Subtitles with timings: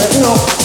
[0.00, 0.59] no.